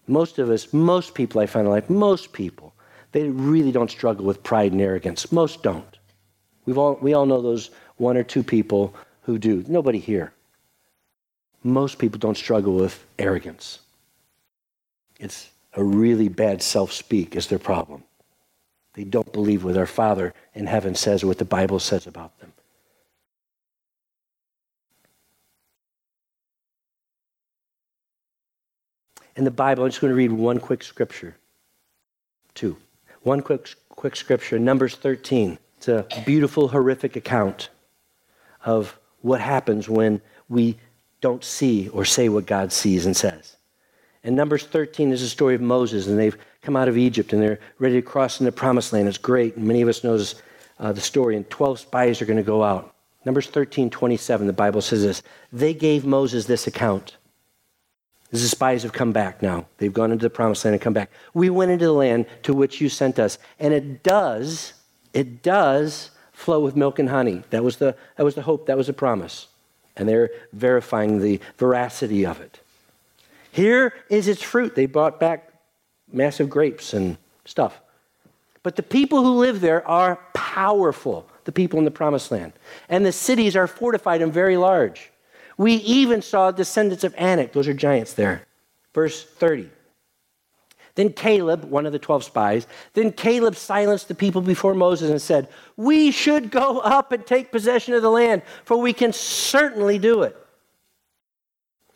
[0.05, 2.75] Most of us, most people I find in life, most people,
[3.13, 5.31] they really don't struggle with pride and arrogance.
[5.31, 5.97] Most don't.
[6.67, 9.65] We've all, we all know those one or two people who do.
[9.67, 10.33] Nobody here.
[11.63, 13.79] Most people don't struggle with arrogance.
[15.19, 18.03] It's a really bad self speak is their problem.
[18.93, 22.37] They don't believe what their Father in heaven says or what the Bible says about
[22.39, 22.53] them.
[29.35, 31.37] In the Bible, I'm just going to read one quick scripture.
[32.55, 32.75] Two.
[33.21, 35.57] One quick, quick scripture, Numbers 13.
[35.77, 37.69] It's a beautiful, horrific account
[38.65, 40.77] of what happens when we
[41.21, 43.57] don't see or say what God sees and says.
[44.23, 47.41] And Numbers 13 is the story of Moses, and they've come out of Egypt and
[47.41, 49.07] they're ready to cross into the promised land.
[49.07, 50.41] It's great, and many of us knows
[50.79, 51.37] uh, the story.
[51.37, 52.93] And 12 spies are going to go out.
[53.25, 55.23] Numbers 13, 27, the Bible says this.
[55.51, 57.17] They gave Moses this account.
[58.31, 59.65] The spies have come back now.
[59.77, 61.11] They've gone into the promised land and come back.
[61.33, 63.39] We went into the land to which you sent us.
[63.59, 64.73] And it does,
[65.13, 67.43] it does flow with milk and honey.
[67.49, 69.47] That was the, that was the hope, that was the promise.
[69.99, 72.59] And they're verifying the veracity of it.
[73.51, 74.73] Here is its fruit.
[74.73, 75.53] They brought back
[76.11, 77.79] massive grapes and stuff.
[78.63, 82.53] But the people who live there are powerful, the people in the promised land.
[82.87, 85.11] And the cities are fortified and very large.
[85.57, 88.45] We even saw descendants of Anak, those are giants there.
[88.93, 89.69] Verse 30.
[90.99, 95.21] Then Caleb, one of the 12 spies, then Caleb silenced the people before Moses and
[95.21, 99.97] said, We should go up and take possession of the land, for we can certainly
[99.97, 100.35] do it.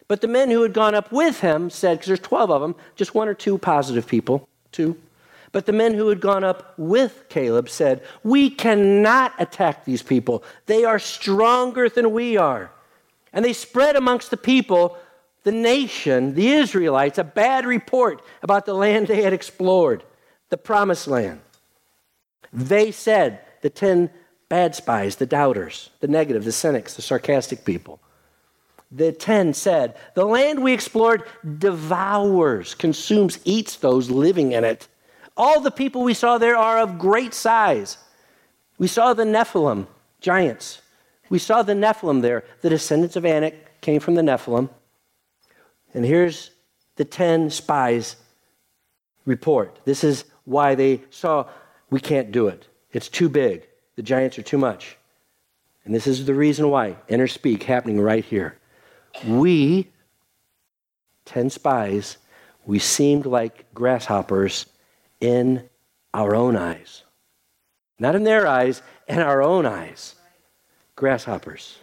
[0.08, 2.76] But the men who had gone up with him said, because there's 12 of them,
[2.96, 4.96] just one or two positive people, two.
[5.52, 10.46] But the men who had gone up with Caleb said, We cannot attack these people.
[10.68, 12.72] They are stronger than we are.
[13.34, 14.98] And they spread amongst the people,
[15.44, 20.04] the nation, the Israelites, a bad report about the land they had explored,
[20.50, 21.42] the promised land.
[22.52, 24.10] They said, the 10
[24.50, 28.00] bad spies, the doubters, the negative, the cynics, the sarcastic people,
[28.96, 31.24] the 10 said, The land we explored
[31.58, 34.88] devours, consumes, eats those living in it.
[35.36, 37.98] All the people we saw there are of great size.
[38.78, 39.88] We saw the Nephilim,
[40.22, 40.82] giants.
[41.30, 42.44] We saw the Nephilim there.
[42.62, 44.70] The descendants of Anak came from the Nephilim.
[45.94, 46.52] And here's
[46.96, 48.16] the 10 spies
[49.26, 49.80] report.
[49.86, 51.48] This is why they saw
[51.90, 52.68] we can't do it.
[52.92, 53.68] It's too big.
[53.96, 54.98] The giants are too much.
[55.86, 56.98] And this is the reason why.
[57.08, 58.58] Inner speak happening right here
[59.28, 59.90] we,
[61.26, 62.18] 10 spies,
[62.66, 64.66] we seemed like grasshoppers
[65.20, 65.70] in
[66.14, 67.04] our own eyes.
[68.00, 70.16] Not in their eyes, in our own eyes.
[70.96, 71.78] Grasshoppers.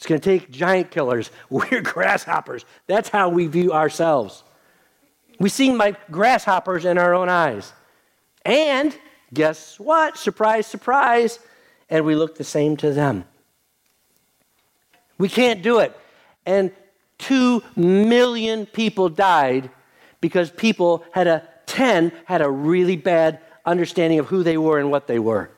[0.00, 1.30] It's going to take giant killers.
[1.50, 2.64] We're grasshoppers.
[2.86, 4.42] That's how we view ourselves.
[5.38, 7.70] We seem like grasshoppers in our own eyes.
[8.46, 8.96] And
[9.34, 10.16] guess what?
[10.16, 11.38] Surprise, surprise.
[11.90, 13.24] And we look the same to them.
[15.18, 15.94] We can't do it
[16.46, 16.72] and
[17.18, 19.68] 2 million people died
[20.22, 24.90] because people had a 10 had a really bad understanding of who they were and
[24.90, 25.50] what they were.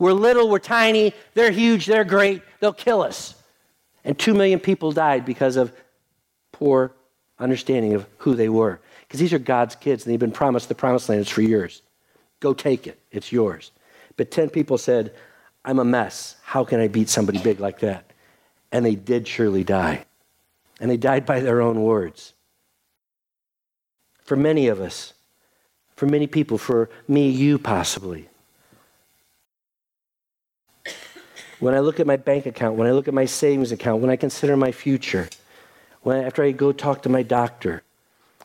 [0.00, 3.37] We're little, we're tiny, they're huge, they're great, they'll kill us.
[4.08, 5.70] And 2 million people died because of
[6.50, 6.94] poor
[7.38, 8.80] understanding of who they were.
[9.02, 11.82] Because these are God's kids and they've been promised the promised land It's for years.
[12.40, 13.70] Go take it, it's yours.
[14.16, 15.14] But 10 people said,
[15.62, 16.36] I'm a mess.
[16.42, 18.10] How can I beat somebody big like that?
[18.72, 20.06] And they did surely die
[20.80, 22.32] and they died by their own words.
[24.22, 25.12] For many of us,
[25.96, 28.30] for many people, for me, you possibly.
[31.60, 34.10] When I look at my bank account, when I look at my savings account, when
[34.10, 35.28] I consider my future,
[36.02, 37.82] when after I go talk to my doctor,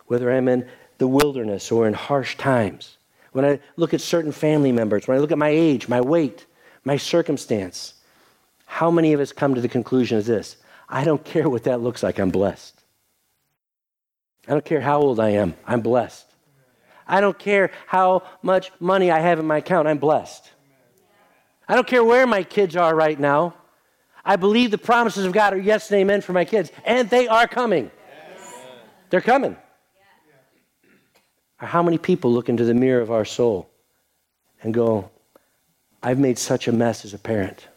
[0.08, 2.98] whether I'm in the wilderness or in harsh times,
[3.32, 6.46] when I look at certain family members, when I look at my age, my weight,
[6.84, 7.94] my circumstance.
[8.66, 10.58] How many of us come to the conclusion of this?
[10.90, 12.80] I don't care what that looks like, I'm blessed.
[14.48, 16.26] I don't care how old I am, I'm blessed.
[17.08, 20.50] I don't care how much money I have in my account, I'm blessed.
[21.68, 23.56] I don't care where my kids are right now.
[24.26, 27.28] I believe the promises of God are yes and amen for my kids, and they
[27.28, 27.92] are coming.
[29.10, 29.58] They're coming.
[31.58, 33.70] How many people look into the mirror of our soul
[34.62, 35.10] and go,
[36.02, 37.68] I've made such a mess as a parent.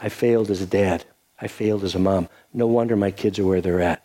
[0.00, 1.04] I failed as a dad.
[1.40, 2.28] I failed as a mom.
[2.52, 4.04] No wonder my kids are where they're at.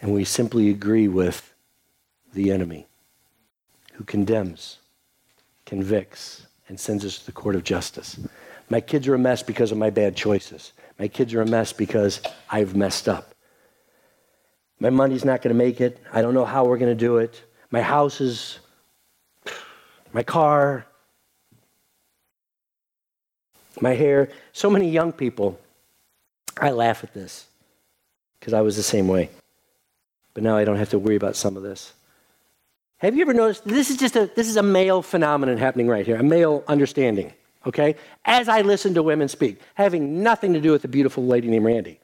[0.00, 1.52] And we simply agree with
[2.32, 2.86] the enemy
[3.94, 4.78] who condemns,
[5.70, 8.18] convicts, and sends us to the court of justice.
[8.70, 10.72] My kids are a mess because of my bad choices.
[10.98, 13.32] My kids are a mess because I've messed up.
[14.80, 16.00] My money's not going to make it.
[16.12, 17.40] I don't know how we're going to do it.
[17.70, 18.58] My house is,
[20.12, 20.86] my car,
[23.80, 24.28] my hair.
[24.52, 25.56] So many young people,
[26.60, 27.46] I laugh at this
[28.40, 29.30] because I was the same way.
[30.34, 31.92] But now I don't have to worry about some of this.
[33.00, 36.04] Have you ever noticed this is just a this is a male phenomenon happening right
[36.04, 37.32] here, a male understanding,
[37.66, 37.96] okay?
[38.26, 41.64] As I listen to women speak, having nothing to do with the beautiful lady named
[41.64, 41.98] Randy.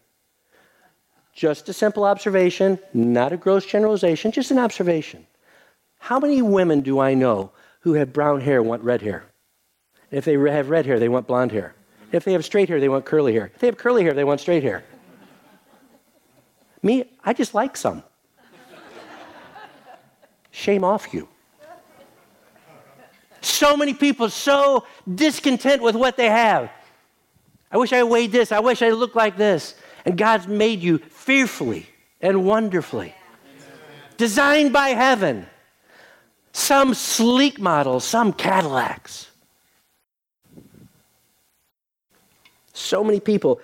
[1.35, 5.27] Just a simple observation, not a gross generalization, just an observation.
[5.99, 9.27] How many women do I know who have brown hair want red hair?
[10.11, 11.75] If they have red hair, they want blonde hair.
[12.11, 13.51] If they have straight hair, they want curly hair.
[13.55, 14.83] If they have curly hair, they want straight hair.
[16.83, 18.03] Me, I just like some.
[20.57, 21.29] Shame off you.
[23.43, 26.71] So many people so discontent with what they have.
[27.71, 28.53] I wish I weighed this.
[28.53, 29.75] I wish I looked like this.
[30.07, 31.87] And God's made you fearfully
[32.23, 33.15] and wonderfully,
[34.17, 35.47] designed by heaven.
[36.53, 39.31] Some sleek models, some Cadillacs.
[42.73, 43.61] So many people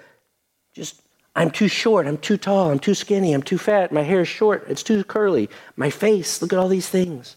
[0.74, 1.01] just,
[1.34, 4.28] I'm too short, I'm too tall, I'm too skinny, I'm too fat, my hair is
[4.28, 7.36] short, it's too curly, my face, look at all these things.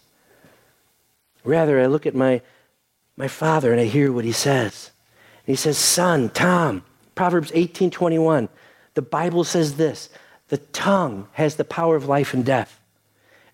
[1.44, 2.42] Rather, I look at my,
[3.16, 4.90] my father and I hear what he says.
[5.46, 6.82] And he says, Son, Tom,
[7.14, 8.48] Proverbs 18 21.
[8.94, 10.10] The Bible says this
[10.48, 12.80] the tongue has the power of life and death,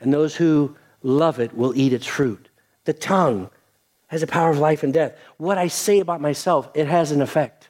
[0.01, 2.49] and those who love it will eat its fruit.
[2.85, 3.51] The tongue
[4.09, 5.17] has the power of life and death.
[5.37, 7.69] What I say about myself, it has an effect.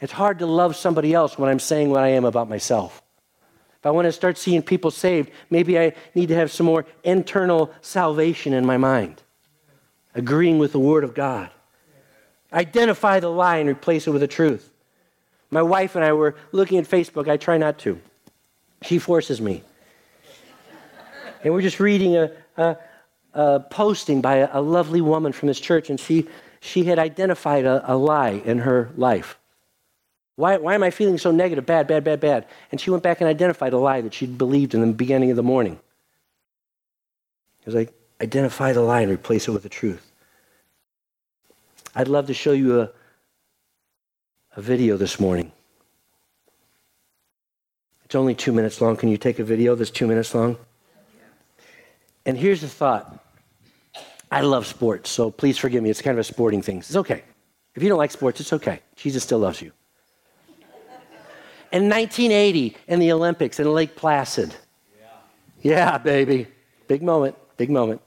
[0.00, 3.02] It's hard to love somebody else when I'm saying what I am about myself.
[3.78, 6.84] If I want to start seeing people saved, maybe I need to have some more
[7.02, 9.22] internal salvation in my mind,
[10.14, 11.50] agreeing with the Word of God.
[12.52, 14.70] Identify the lie and replace it with the truth.
[15.50, 17.28] My wife and I were looking at Facebook.
[17.28, 18.00] I try not to.
[18.82, 19.62] She forces me.
[21.42, 22.76] and we're just reading a, a,
[23.34, 26.28] a posting by a, a, lovely woman from this church, and she,
[26.60, 29.38] she had identified a, a lie in her life.
[30.36, 31.64] Why, why am I feeling so negative?
[31.64, 32.46] Bad, bad, bad, bad.
[32.70, 35.36] And she went back and identified a lie that she'd believed in the beginning of
[35.36, 35.80] the morning.
[37.60, 40.12] It was like, identify the lie and replace it with the truth.
[41.94, 42.90] I'd love to show you a,
[44.56, 45.52] a video this morning.
[48.04, 48.96] It's only two minutes long.
[48.96, 50.58] Can you take a video that's two minutes long?
[52.26, 53.18] And here's the thought
[54.30, 55.90] I love sports, so please forgive me.
[55.90, 56.78] It's kind of a sporting thing.
[56.78, 57.22] It's okay.
[57.74, 58.80] If you don't like sports, it's okay.
[58.96, 59.72] Jesus still loves you.
[61.72, 64.54] In 1980, in the Olympics in Lake Placid.
[64.98, 65.08] Yeah,
[65.62, 66.46] yeah baby.
[66.88, 68.00] Big moment, big moment.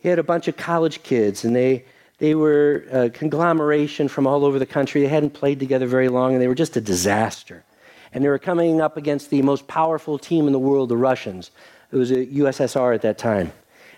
[0.00, 1.84] He had a bunch of college kids, and they
[2.18, 5.00] they were a conglomeration from all over the country.
[5.00, 7.64] They hadn't played together very long, and they were just a disaster.
[8.12, 11.50] And they were coming up against the most powerful team in the world, the Russians.
[11.90, 13.52] It was a USSR at that time.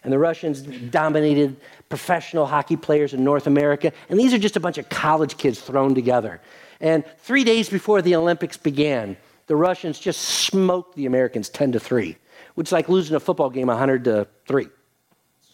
[0.05, 1.57] And the Russians dominated
[1.88, 3.92] professional hockey players in North America.
[4.09, 6.40] And these are just a bunch of college kids thrown together.
[6.85, 9.16] And three days before the Olympics began,
[9.47, 12.14] the Russians just smoked the Americans 10 to 3,
[12.57, 14.68] which is like losing a football game 100 to 3.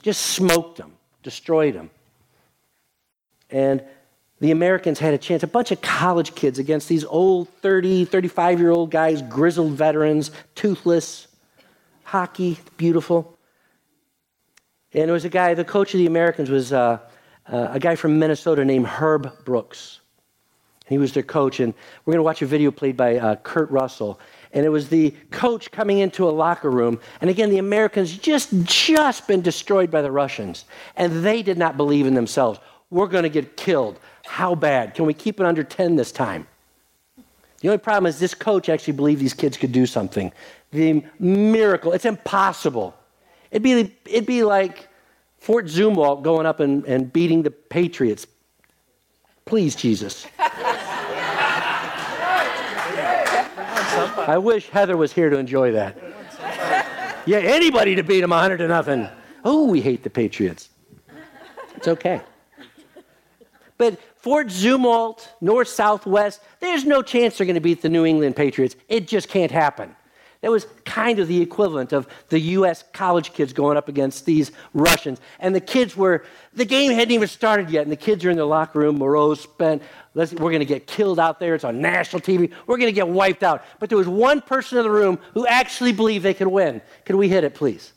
[0.02, 1.88] Just smoked them, destroyed them.
[3.48, 3.80] And
[4.40, 8.58] the Americans had a chance, a bunch of college kids against these old 30, 35
[8.58, 11.28] year old guys, grizzled veterans, toothless,
[12.02, 13.38] hockey, beautiful.
[14.92, 16.98] And it was a guy, the coach of the Americans was uh,
[17.46, 19.99] uh, a guy from Minnesota named Herb Brooks.
[20.90, 21.72] He was their coach, and
[22.04, 24.18] we're going to watch a video played by uh, Kurt Russell.
[24.52, 26.98] And it was the coach coming into a locker room.
[27.20, 30.64] And again, the Americans just just been destroyed by the Russians,
[30.96, 32.58] and they did not believe in themselves.
[32.90, 34.00] We're going to get killed.
[34.26, 34.96] How bad?
[34.96, 36.48] Can we keep it under 10 this time?
[37.60, 40.32] The only problem is this coach actually believed these kids could do something.
[40.72, 42.96] The miracle, it's impossible.
[43.52, 44.88] It'd be, it'd be like
[45.38, 48.26] Fort Zumwalt going up and, and beating the Patriots.
[49.44, 50.26] Please, Jesus.
[54.18, 55.96] I wish Heather was here to enjoy that.
[57.26, 59.08] Yeah, anybody to beat them 100 to nothing.
[59.44, 60.70] Oh, we hate the Patriots.
[61.76, 62.20] It's okay.
[63.78, 68.36] But Fort Zumwalt, north, southwest, there's no chance they're going to beat the New England
[68.36, 68.76] Patriots.
[68.88, 69.96] It just can't happen.
[70.42, 72.84] That was kind of the equivalent of the U.S.
[72.92, 75.20] college kids going up against these Russians.
[75.38, 78.38] And the kids were, the game hadn't even started yet, and the kids are in
[78.38, 78.98] the locker room.
[78.98, 79.82] Moreau spent,
[80.14, 81.54] we're going to get killed out there.
[81.54, 82.52] It's on national TV.
[82.66, 83.64] We're going to get wiped out.
[83.78, 86.82] But there was one person in the room who actually believed they could win.
[87.04, 87.92] Can we hit it, please?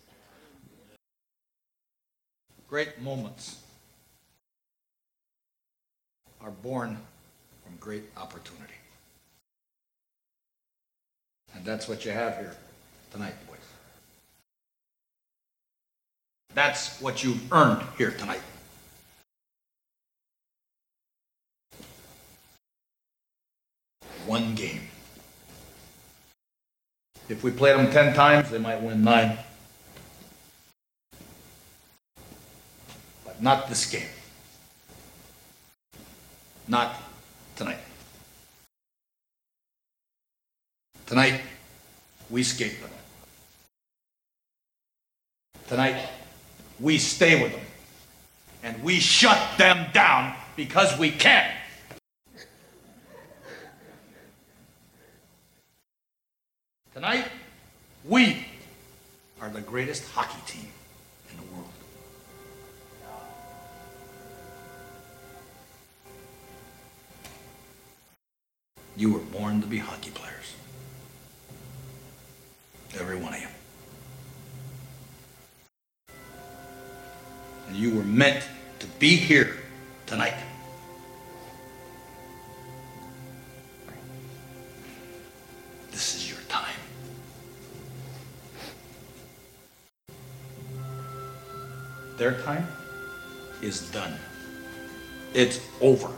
[2.69, 3.61] Great moments
[6.41, 6.97] are born
[7.63, 8.73] from great opportunity.
[11.55, 12.55] And that's what you have here
[13.11, 13.57] tonight, boys.
[16.53, 18.41] That's what you've earned here tonight.
[24.25, 24.87] One game.
[27.29, 29.37] If we played them 10 times, they might win nine.
[33.25, 34.07] But not this game.
[36.67, 36.95] Not
[37.55, 37.79] tonight.
[41.05, 41.41] Tonight,
[42.29, 42.89] we skate them.
[45.67, 46.07] Tonight,
[46.79, 47.61] we stay with them.
[48.63, 51.49] And we shut them down because we can.
[57.03, 57.27] Tonight,
[58.05, 58.45] we
[59.41, 60.69] are the greatest hockey team
[61.29, 61.67] in the world.
[68.95, 70.53] You were born to be hockey players.
[72.97, 73.47] Every one of you.
[77.67, 78.47] And you were meant
[78.79, 79.57] to be here
[80.05, 80.35] tonight.
[92.23, 92.65] Their time
[93.61, 94.13] is done.
[95.33, 96.09] It's over.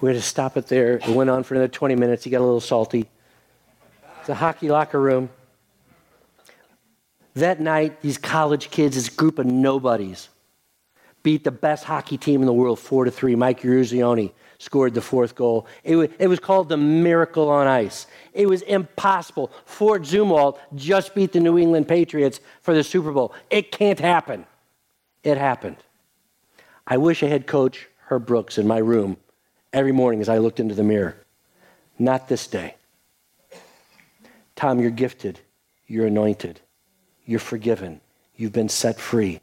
[0.00, 0.96] We had to stop it there.
[0.96, 2.24] It went on for another 20 minutes.
[2.24, 3.08] He got a little salty.
[4.18, 5.30] It's a hockey locker room.
[7.34, 10.28] That night, these college kids, this group of nobodies,
[11.22, 13.34] beat the best hockey team in the world four to three.
[13.34, 15.66] Mike Eruzione scored the fourth goal.
[15.84, 18.06] It was, it was called the miracle on ice.
[18.32, 19.50] It was impossible.
[19.64, 23.34] Fort Zumwalt just beat the New England Patriots for the Super Bowl.
[23.48, 24.46] It can't happen.
[25.22, 25.76] It happened.
[26.86, 29.16] I wish I had Coach Herb Brooks in my room
[29.72, 31.16] every morning as I looked into the mirror.
[31.98, 32.76] Not this day.
[34.56, 35.40] Tom, you're gifted.
[35.86, 36.60] You're anointed.
[37.24, 38.00] You're forgiven.
[38.36, 39.40] You've been set free.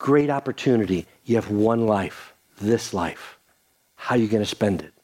[0.00, 1.06] Great opportunity.
[1.26, 3.38] You have one life, this life.
[3.96, 4.94] How are you going to spend it?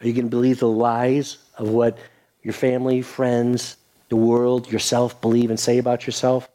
[0.00, 1.96] Are you going to believe the lies of what
[2.42, 3.76] your family, friends,
[4.08, 6.48] the world, yourself believe and say about yourself?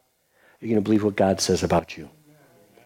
[0.61, 2.09] Are you going to believe what God says about you?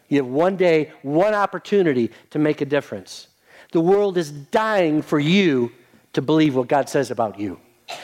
[0.10, 3.30] You have one day, one opportunity to make a difference.
[3.72, 5.72] The world is dying for you
[6.14, 7.60] to believe what God says about you.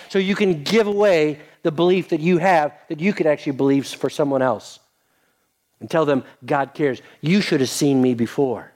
[0.09, 3.85] So you can give away the belief that you have that you could actually believe
[3.85, 4.79] for someone else
[5.79, 7.01] and tell them God cares.
[7.21, 8.71] You should have seen me before.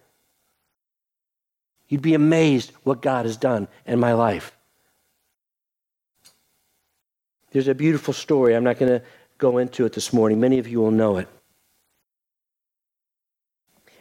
[1.88, 4.56] You'd be amazed what God has done in my life.
[7.51, 8.56] There's a beautiful story.
[8.56, 9.06] I'm not going to
[9.38, 10.39] go into it this morning.
[10.39, 11.28] Many of you will know it.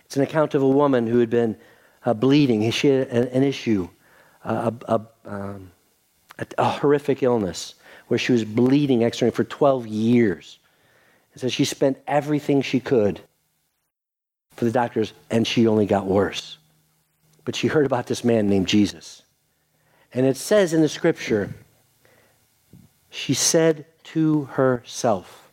[0.06, 1.56] It's an account of a woman who had been
[2.04, 2.70] uh, bleeding.
[2.70, 3.88] She had an, an issue,
[4.44, 5.70] uh, a, a, um,
[6.38, 7.74] a, a, horrific illness
[8.08, 10.58] where she was bleeding externally for 12 years.
[11.32, 13.20] And so she spent everything she could
[14.56, 16.58] for the doctors, and she only got worse.
[17.44, 19.22] But she heard about this man named Jesus.
[20.12, 21.54] And it says in the scripture,
[23.10, 25.50] she said to herself,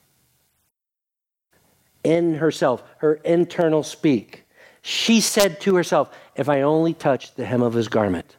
[2.04, 4.46] in herself, her internal speak,
[4.82, 8.38] she said to herself, If I only touch the hem of his garment,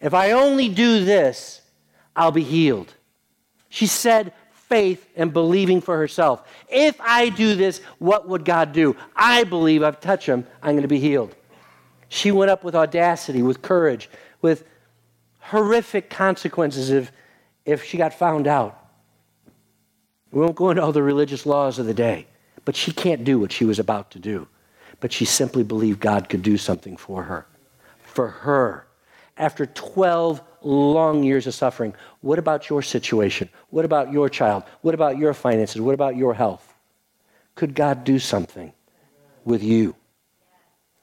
[0.00, 1.62] if I only do this,
[2.14, 2.94] I'll be healed.
[3.68, 4.32] She said,
[4.68, 6.46] faith and believing for herself.
[6.68, 8.96] If I do this, what would God do?
[9.14, 11.34] I believe I've touched him, I'm going to be healed.
[12.08, 14.08] She went up with audacity, with courage,
[14.40, 14.64] with
[15.40, 17.12] horrific consequences if,
[17.64, 18.78] if she got found out.
[20.30, 22.26] We won't go into all the religious laws of the day,
[22.64, 24.48] but she can't do what she was about to do
[25.04, 27.46] but she simply believed God could do something for her.
[28.02, 28.86] For her.
[29.36, 31.94] after 12 long years of suffering.
[32.20, 33.48] What about your situation?
[33.70, 34.64] What about your child?
[34.80, 35.80] What about your finances?
[35.80, 36.74] What about your health?
[37.54, 38.72] Could God do something
[39.44, 39.94] with you?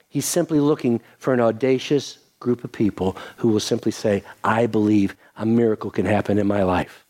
[0.10, 5.16] He's simply looking for an audacious group of people who will simply say, I believe
[5.38, 7.06] a miracle can happen in my life.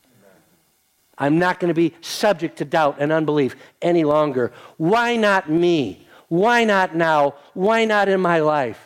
[1.17, 4.51] I'm not going to be subject to doubt and unbelief any longer.
[4.77, 6.07] Why not me?
[6.27, 7.35] Why not now?
[7.53, 8.79] Why not in my life?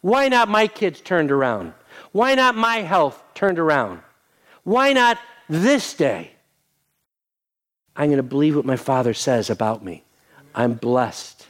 [0.00, 1.74] Why not my kids turned around?
[2.12, 4.00] Why not my health turned around?
[4.64, 6.32] Why not this day?
[7.96, 10.04] I'm going to believe what my Father says about me.
[10.54, 11.46] I'm blessed.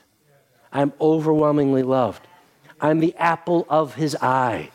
[0.73, 2.27] I'm overwhelmingly loved.
[2.81, 4.71] I'm the apple of his eye.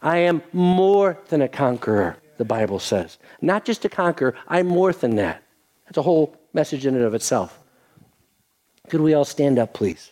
[0.00, 3.18] I am more than a conqueror, the Bible says.
[3.40, 5.42] Not just a conqueror, I'm more than that.
[5.84, 7.58] That's a whole message in and of itself.
[8.88, 10.10] Could we all stand up, please?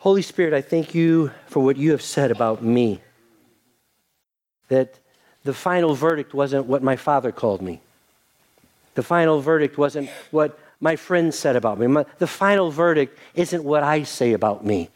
[0.00, 3.02] Holy Spirit, I thank you for what you have said about me.
[4.68, 4.98] That
[5.44, 7.82] the final verdict wasn't what my father called me.
[8.94, 11.86] The final verdict wasn't what my friends said about me.
[11.86, 14.88] My, the final verdict isn't what I say about me.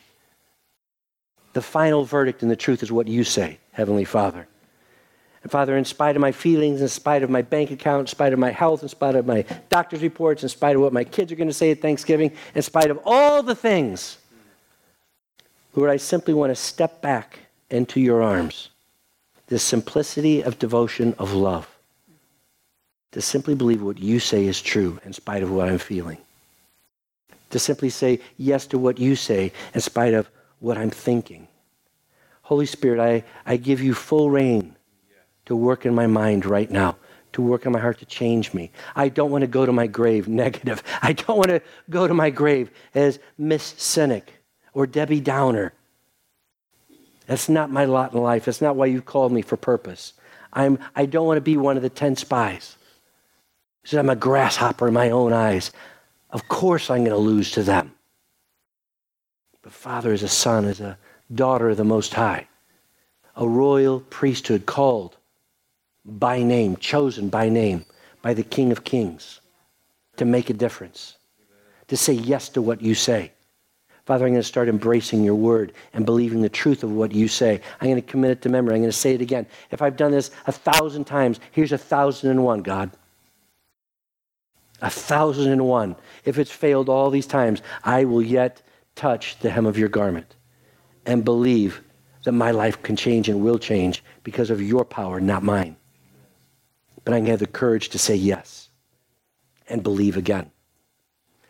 [1.52, 4.48] The final verdict and the truth is what you say, Heavenly Father.
[5.42, 8.32] And Father, in spite of my feelings, in spite of my bank account, in spite
[8.32, 11.30] of my health, in spite of my doctor's reports, in spite of what my kids
[11.30, 14.16] are going to say at Thanksgiving, in spite of all the things,
[15.74, 18.70] Lord, I simply want to step back into your arms.
[19.48, 21.68] The simplicity of devotion, of love.
[23.12, 26.18] To simply believe what you say is true in spite of what I'm feeling.
[27.50, 30.28] To simply say yes to what you say in spite of
[30.60, 31.48] what I'm thinking.
[32.42, 34.76] Holy Spirit, I, I give you full rein
[35.46, 36.96] to work in my mind right now,
[37.32, 38.70] to work in my heart to change me.
[38.96, 40.82] I don't want to go to my grave negative.
[41.02, 44.43] I don't want to go to my grave as Miss Cynic
[44.74, 45.72] or Debbie Downer.
[47.26, 48.44] That's not my lot in life.
[48.44, 50.12] That's not why you called me for purpose.
[50.52, 52.76] I'm, I don't want to be one of the 10 spies.
[53.84, 55.72] Said I'm a grasshopper in my own eyes.
[56.30, 57.92] Of course I'm going to lose to them.
[59.62, 60.98] But Father, as a son, as a
[61.34, 62.48] daughter of the Most High,
[63.36, 65.16] a royal priesthood called
[66.04, 67.84] by name, chosen by name,
[68.20, 69.40] by the King of Kings,
[70.16, 71.16] to make a difference,
[71.88, 73.32] to say yes to what you say.
[74.04, 77.26] Father, I'm going to start embracing your word and believing the truth of what you
[77.26, 77.60] say.
[77.80, 78.74] I'm going to commit it to memory.
[78.74, 79.46] I'm going to say it again.
[79.70, 82.90] If I've done this a thousand times, here's a thousand and one, God.
[84.82, 85.96] A thousand and one.
[86.26, 88.60] If it's failed all these times, I will yet
[88.94, 90.36] touch the hem of your garment
[91.06, 91.80] and believe
[92.24, 95.76] that my life can change and will change because of your power, not mine.
[97.04, 98.68] But I can have the courage to say yes
[99.66, 100.50] and believe again.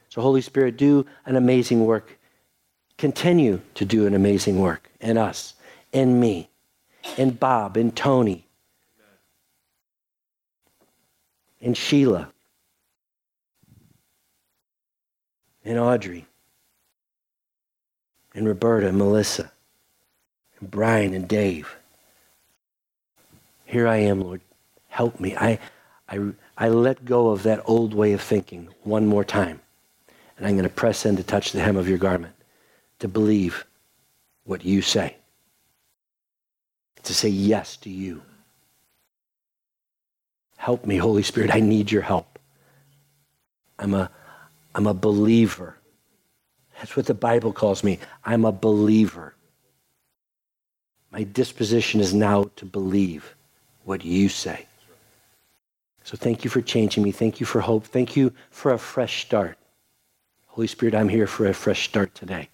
[0.08, 2.16] So, Holy Spirit, do an amazing work
[2.98, 5.54] continue to do an amazing work in us,
[5.92, 6.48] in me,
[7.16, 8.46] in Bob, in Tony,
[11.60, 12.28] in Sheila,
[15.64, 16.26] in Audrey,
[18.34, 19.50] in Roberta, and Melissa,
[20.60, 21.76] and Brian, and Dave.
[23.64, 24.40] Here I am, Lord.
[24.88, 25.36] Help me.
[25.36, 25.58] I,
[26.08, 26.20] I,
[26.56, 29.60] I let go of that old way of thinking one more time.
[30.36, 32.33] And I'm going to press in to touch the hem of your garment
[32.98, 33.66] to believe
[34.44, 35.16] what you say,
[37.02, 38.22] to say yes to you.
[40.56, 41.54] Help me, Holy Spirit.
[41.54, 42.38] I need your help.
[43.78, 44.10] I'm a,
[44.74, 45.76] I'm a believer.
[46.78, 47.98] That's what the Bible calls me.
[48.24, 49.34] I'm a believer.
[51.10, 53.34] My disposition is now to believe
[53.84, 54.66] what you say.
[56.02, 57.12] So thank you for changing me.
[57.12, 57.84] Thank you for hope.
[57.84, 59.58] Thank you for a fresh start.
[60.48, 62.48] Holy Spirit, I'm here for a fresh start today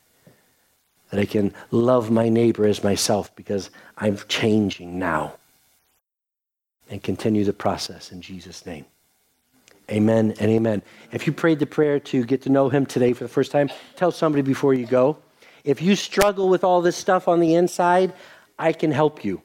[1.10, 5.34] that I can love my neighbor as myself because I'm changing now.
[6.88, 8.84] And continue the process in Jesus' name.
[9.90, 10.82] Amen and amen.
[11.12, 13.70] If you prayed the prayer to get to know Him today for the first time,
[13.96, 15.18] tell somebody before you go.
[15.64, 18.12] If you struggle with all this stuff on the inside,
[18.58, 19.42] I can help you.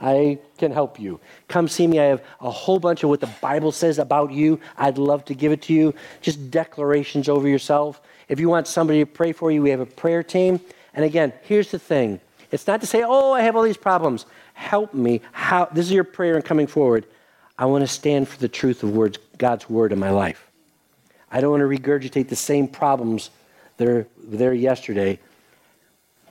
[0.00, 1.20] I can help you.
[1.46, 2.00] Come see me.
[2.00, 4.58] I have a whole bunch of what the Bible says about you.
[4.76, 5.94] I'd love to give it to you.
[6.20, 8.00] Just declarations over yourself.
[8.28, 10.60] If you want somebody to pray for you, we have a prayer team.
[10.94, 12.20] And again, here's the thing
[12.50, 14.26] it's not to say, oh, I have all these problems.
[14.54, 15.22] Help me.
[15.32, 17.06] How, this is your prayer and coming forward.
[17.58, 20.50] I want to stand for the truth of words, God's word in my life.
[21.30, 23.30] I don't want to regurgitate the same problems
[23.78, 25.18] that are there yesterday.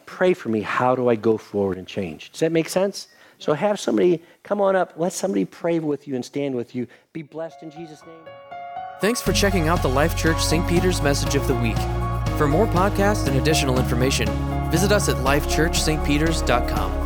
[0.05, 0.61] Pray for me.
[0.61, 2.31] How do I go forward and change?
[2.31, 3.07] Does that make sense?
[3.39, 4.93] So have somebody come on up.
[4.97, 6.85] Let somebody pray with you and stand with you.
[7.13, 8.40] Be blessed in Jesus' name.
[9.01, 10.69] Thanks for checking out the Life Church St.
[10.69, 11.75] Peter's Message of the Week.
[12.37, 14.29] For more podcasts and additional information,
[14.69, 17.00] visit us at lifechurchstpeters.com.